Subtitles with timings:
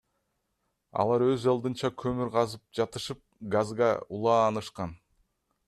[1.03, 3.21] Алар өз алдынча көмүр казып жатышып
[3.57, 5.01] газга улаанышкан.